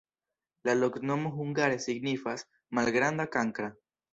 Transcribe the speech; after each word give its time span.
La 0.69 0.73
loknomo 0.83 1.33
hungare 1.35 1.77
signifas: 1.85 2.47
malgranda-kankra. 2.79 3.73